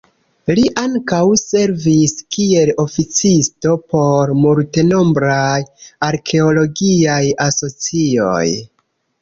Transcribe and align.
Li 0.59 0.61
ankaŭ 0.83 1.17
servis 1.41 2.15
kiel 2.37 2.71
oficisto 2.83 3.75
por 3.93 4.33
multenombraj 4.47 5.61
arkeologiaj 6.11 7.23
asocioj. 7.51 8.45